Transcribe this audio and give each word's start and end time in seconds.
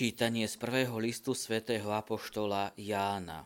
Čítanie 0.00 0.48
z 0.48 0.56
prvého 0.56 0.96
listu 0.96 1.36
svätého 1.36 1.92
Apoštola 1.92 2.72
Jána. 2.72 3.44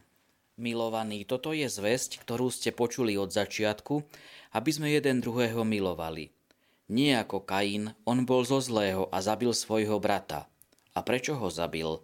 Milovaní, 0.54 1.26
toto 1.26 1.50
je 1.50 1.66
zväzť, 1.66 2.22
ktorú 2.22 2.46
ste 2.46 2.70
počuli 2.70 3.18
od 3.18 3.34
začiatku, 3.34 3.98
aby 4.54 4.70
sme 4.70 4.94
jeden 4.94 5.18
druhého 5.18 5.66
milovali. 5.66 6.30
Nie 6.94 7.18
ako 7.18 7.42
Kain, 7.42 7.90
on 8.06 8.22
bol 8.22 8.46
zo 8.46 8.62
zlého 8.62 9.10
a 9.10 9.18
zabil 9.18 9.50
svojho 9.50 9.98
brata. 9.98 10.46
A 10.94 11.02
prečo 11.02 11.34
ho 11.34 11.50
zabil? 11.50 11.98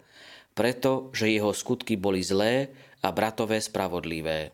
Preto, 0.59 1.15
že 1.15 1.31
jeho 1.31 1.55
skutky 1.55 1.95
boli 1.95 2.27
zlé 2.27 2.75
a 3.07 3.15
bratové 3.15 3.63
spravodlivé. 3.63 4.51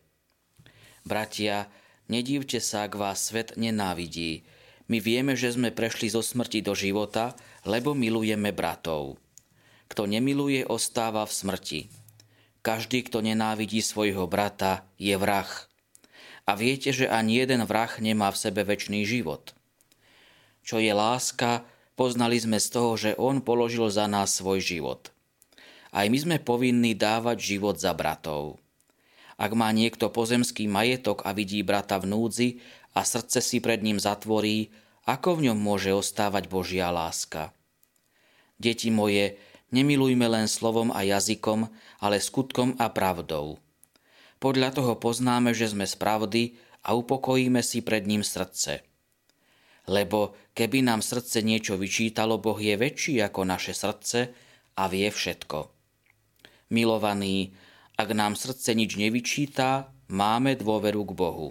Bratia, 1.08 1.72
nedívte 2.12 2.60
sa, 2.60 2.84
ak 2.84 3.00
vás 3.00 3.32
svet 3.32 3.56
nenávidí. 3.56 4.44
My 4.92 5.00
vieme, 5.00 5.40
že 5.40 5.56
sme 5.56 5.72
prešli 5.72 6.12
zo 6.12 6.20
smrti 6.20 6.60
do 6.60 6.76
života, 6.76 7.32
lebo 7.64 7.96
milujeme 7.96 8.52
bratov. 8.52 9.24
Kto 9.86 10.06
nemiluje, 10.10 10.66
ostáva 10.66 11.22
v 11.26 11.32
smrti. 11.32 11.80
Každý, 12.66 13.06
kto 13.06 13.22
nenávidí 13.22 13.78
svojho 13.78 14.26
brata, 14.26 14.82
je 14.98 15.14
vrah. 15.14 15.48
A 16.46 16.58
viete, 16.58 16.90
že 16.90 17.10
ani 17.10 17.42
jeden 17.42 17.62
vrah 17.66 17.90
nemá 18.02 18.30
v 18.34 18.38
sebe 18.38 18.62
väčší 18.66 19.06
život. 19.06 19.54
Čo 20.66 20.82
je 20.82 20.90
láska, 20.90 21.62
poznali 21.94 22.38
sme 22.42 22.58
z 22.58 22.68
toho, 22.70 22.92
že 22.98 23.18
on 23.18 23.38
položil 23.42 23.86
za 23.90 24.10
nás 24.10 24.34
svoj 24.34 24.58
život. 24.58 25.14
Aj 25.94 26.10
my 26.10 26.18
sme 26.18 26.36
povinní 26.42 26.98
dávať 26.98 27.56
život 27.56 27.78
za 27.78 27.94
bratov. 27.94 28.58
Ak 29.38 29.52
má 29.54 29.70
niekto 29.70 30.10
pozemský 30.10 30.66
majetok 30.66 31.22
a 31.22 31.30
vidí 31.36 31.62
brata 31.62 32.02
v 32.02 32.08
núdzi 32.10 32.48
a 32.98 33.04
srdce 33.06 33.44
si 33.44 33.62
pred 33.62 33.84
ním 33.84 34.02
zatvorí, 34.02 34.74
ako 35.06 35.38
v 35.38 35.50
ňom 35.50 35.58
môže 35.60 35.94
ostávať 35.94 36.50
Božia 36.50 36.90
láska? 36.90 37.54
Deti 38.58 38.90
moje, 38.90 39.38
Nemilujme 39.76 40.24
len 40.24 40.48
slovom 40.48 40.88
a 40.88 41.04
jazykom, 41.04 41.68
ale 42.00 42.16
skutkom 42.16 42.80
a 42.80 42.88
pravdou. 42.88 43.60
Podľa 44.40 44.72
toho 44.72 44.96
poznáme, 44.96 45.52
že 45.52 45.68
sme 45.68 45.84
z 45.84 46.00
pravdy 46.00 46.42
a 46.80 46.96
upokojíme 46.96 47.60
si 47.60 47.84
pred 47.84 48.08
ním 48.08 48.24
srdce. 48.24 48.80
Lebo 49.84 50.32
keby 50.56 50.80
nám 50.80 51.04
srdce 51.04 51.44
niečo 51.44 51.76
vyčítalo, 51.76 52.40
Boh 52.40 52.56
je 52.56 52.72
väčší 52.72 53.20
ako 53.20 53.44
naše 53.44 53.76
srdce 53.76 54.32
a 54.80 54.88
vie 54.88 55.12
všetko. 55.12 55.68
Milovaní, 56.72 57.52
ak 58.00 58.08
nám 58.16 58.32
srdce 58.32 58.72
nič 58.72 58.96
nevyčítá, 58.96 59.92
máme 60.08 60.56
dôveru 60.56 61.04
k 61.04 61.12
Bohu. 61.12 61.48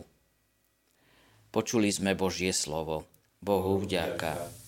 Počuli 1.53 1.93
sme 1.93 2.17
Božie 2.17 2.51
slovo. 2.51 3.05
Bohu 3.37 3.77
vďaka. 3.77 4.64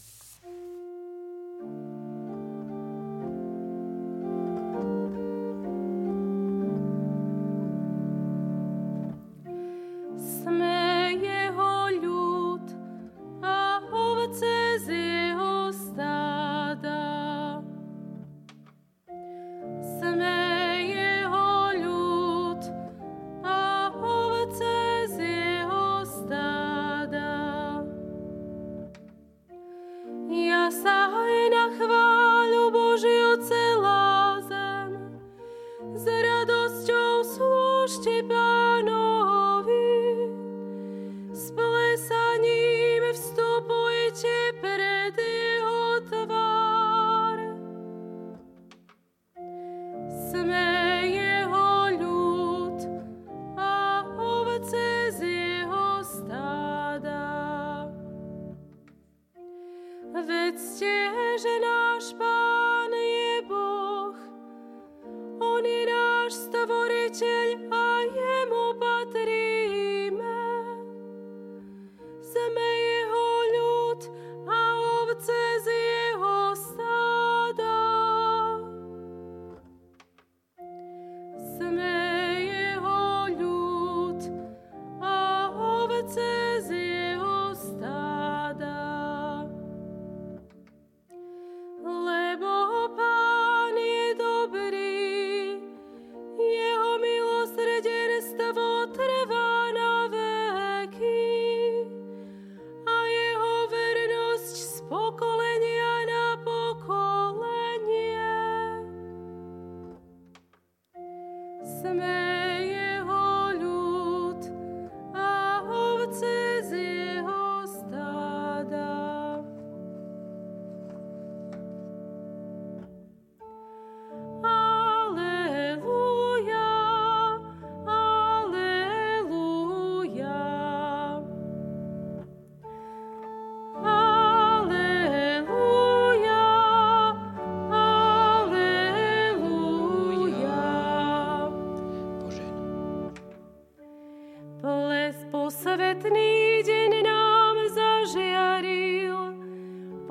zasahuje 30.68 31.44
na 31.48 31.66
chváľu 31.80 32.64
Božiu 32.76 33.40
celá 33.40 34.36
zem. 34.44 35.16
S 35.96 36.04
radosťou 36.04 37.24
slúžte 37.24 38.28
pánovi. 38.28 39.88
Spá- 41.32 41.67
наш 66.28 66.34
Створитель. 66.34 67.87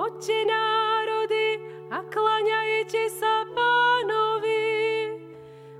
Poďte 0.07 0.39
národy 0.47 1.59
a 1.91 1.99
klaňajte 1.99 3.11
sa 3.11 3.43
pánovi. 3.51 5.19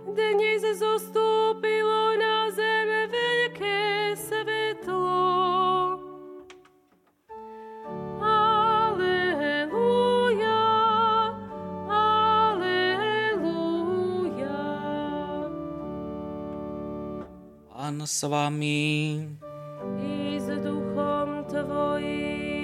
Dnes 0.03 0.67
zostúpilo 0.83 2.19
na 2.19 2.51
zem 2.51 3.07
veľké 3.07 4.19
svetlo. 4.19 5.15
Aleluja, 8.19 9.71
aleluja. 11.87 12.99
Pán 17.71 18.03
s 18.03 18.27
vami. 18.27 19.23
I 20.03 20.35
s 20.43 20.51
duchom 20.67 21.47
tvojim. 21.47 22.56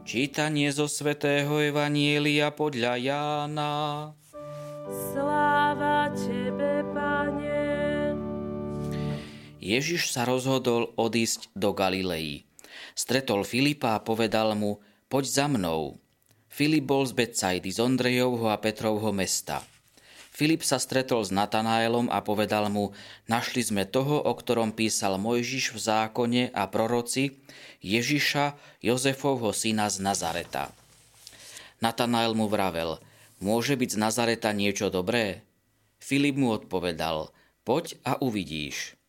Čítanie 0.00 0.72
zo 0.72 0.88
svätého 0.88 1.60
Evanielia 1.60 2.50
podľa 2.50 2.96
Jána. 2.96 3.74
Sláva 4.88 6.08
Tebe, 6.16 6.82
Pane. 6.90 7.68
Ježiš 9.60 10.10
sa 10.10 10.24
rozhodol 10.24 10.96
odísť 10.96 11.52
do 11.52 11.76
Galilei. 11.76 12.48
Stretol 12.96 13.44
Filipa 13.44 13.96
a 13.96 14.02
povedal 14.02 14.56
mu, 14.56 14.80
poď 15.12 15.24
za 15.28 15.46
mnou. 15.46 16.00
Filip 16.50 16.84
bol 16.88 17.06
z 17.06 17.14
Betsajdy, 17.14 17.70
z 17.70 17.78
Ondrejovho 17.78 18.50
a 18.50 18.58
Petrovho 18.58 19.14
mesta. 19.14 19.62
Filip 20.30 20.62
sa 20.62 20.78
stretol 20.78 21.26
s 21.26 21.34
Natanaelom 21.34 22.08
a 22.08 22.22
povedal 22.22 22.70
mu, 22.70 22.94
našli 23.26 23.66
sme 23.66 23.84
toho, 23.84 24.22
o 24.22 24.32
ktorom 24.32 24.72
písal 24.72 25.18
Mojžiš 25.18 25.74
v 25.74 25.78
zákone 25.78 26.42
a 26.54 26.64
proroci, 26.70 27.42
Ježiša, 27.82 28.56
Jozefovho 28.80 29.50
syna 29.50 29.90
z 29.90 30.00
Nazareta. 30.00 30.70
Natanael 31.82 32.32
mu 32.32 32.46
vravel, 32.46 33.02
Môže 33.40 33.72
byť 33.72 33.96
z 33.96 33.98
Nazareta 33.98 34.52
niečo 34.52 34.92
dobré? 34.92 35.40
Filip 35.96 36.36
mu 36.36 36.52
odpovedal, 36.52 37.32
poď 37.64 37.96
a 38.04 38.20
uvidíš. 38.20 39.00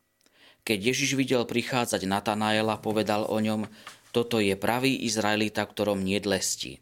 Keď 0.64 0.96
Ježiš 0.96 1.20
videl 1.20 1.44
prichádzať 1.44 2.08
Natanaela, 2.08 2.80
povedal 2.80 3.28
o 3.28 3.38
ňom, 3.44 3.68
toto 4.16 4.40
je 4.40 4.56
pravý 4.56 4.96
Izraelita, 5.04 5.68
ktorom 5.68 6.00
nie 6.00 6.24
dlesti. 6.24 6.80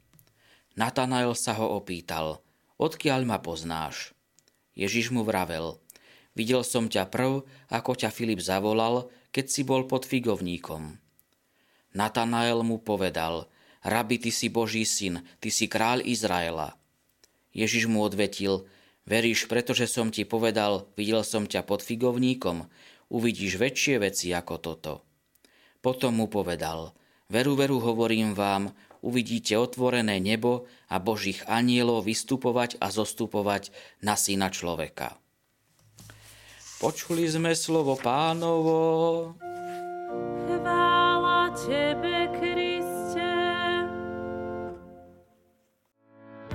Natanael 0.77 1.33
sa 1.33 1.57
ho 1.57 1.73
opýtal, 1.73 2.45
odkiaľ 2.77 3.25
ma 3.25 3.41
poznáš? 3.41 4.13
Ježiš 4.79 5.11
mu 5.11 5.27
vravel, 5.27 5.75
videl 6.39 6.63
som 6.63 6.87
ťa 6.87 7.11
prv, 7.11 7.43
ako 7.67 7.91
ťa 7.99 8.15
Filip 8.15 8.39
zavolal, 8.39 9.11
keď 9.35 9.45
si 9.51 9.61
bol 9.67 9.83
pod 9.91 10.07
figovníkom. 10.07 10.95
Natanael 11.91 12.63
mu 12.63 12.79
povedal, 12.79 13.51
rabi, 13.83 14.15
ty 14.23 14.31
si 14.31 14.47
Boží 14.47 14.87
syn, 14.87 15.19
ty 15.43 15.51
si 15.51 15.67
kráľ 15.67 16.07
Izraela. 16.07 16.79
Ježiš 17.51 17.91
mu 17.91 18.07
odvetil, 18.07 18.71
veríš, 19.03 19.51
pretože 19.51 19.91
som 19.91 20.15
ti 20.15 20.23
povedal, 20.23 20.87
videl 20.95 21.27
som 21.27 21.43
ťa 21.43 21.67
pod 21.67 21.83
figovníkom, 21.83 22.63
uvidíš 23.11 23.59
väčšie 23.59 23.99
veci 23.99 24.31
ako 24.31 24.55
toto. 24.63 24.93
Potom 25.83 26.23
mu 26.23 26.31
povedal, 26.31 26.95
veru, 27.27 27.59
veru 27.59 27.83
hovorím 27.83 28.31
vám, 28.31 28.71
uvidíte 29.01 29.55
otvorené 29.57 30.19
nebo 30.19 30.67
a 30.91 30.99
Božích 30.99 31.43
anielov 31.47 32.07
vystupovať 32.07 32.81
a 32.83 32.91
zostupovať 32.91 33.71
na 34.03 34.19
syna 34.19 34.51
človeka. 34.51 35.17
Počuli 36.79 37.27
sme 37.27 37.51
slovo 37.53 37.99
pánovo. 37.99 38.79
Chvála 40.47 41.51
Tebe, 41.51 42.08